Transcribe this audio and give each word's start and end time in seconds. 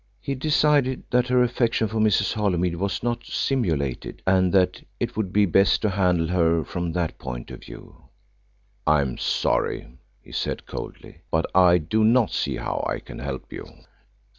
He 0.19 0.33
decided 0.33 1.03
that 1.11 1.27
her 1.27 1.43
affection 1.43 1.87
for 1.87 1.99
Mrs. 1.99 2.33
Holymead 2.33 2.77
was 2.77 3.03
not 3.03 3.23
simulated, 3.23 4.23
and 4.25 4.51
that 4.51 4.81
it 4.99 5.15
would 5.15 5.31
be 5.31 5.45
best 5.45 5.83
to 5.83 5.91
handle 5.91 6.25
her 6.29 6.63
from 6.63 6.93
that 6.93 7.19
point 7.19 7.51
of 7.51 7.61
view. 7.63 8.05
"I 8.87 9.01
am 9.01 9.19
sorry," 9.19 9.99
he 10.19 10.31
said 10.31 10.65
coldly, 10.65 11.21
"but 11.29 11.45
I 11.55 11.77
do 11.77 12.03
not 12.03 12.31
see 12.31 12.55
how 12.55 12.83
I 12.89 12.97
can 12.97 13.19
help 13.19 13.53
you." 13.53 13.63